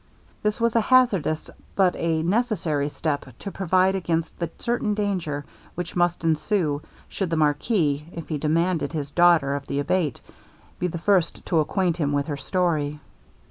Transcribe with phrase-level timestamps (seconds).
[0.41, 5.95] This was a hazardous, but a necessary step, to provide against the certain danger which
[5.95, 10.19] must ensue, should the marquis, if he demanded his daughter of the Abate,
[10.79, 12.99] be the first to acquaint him with her story.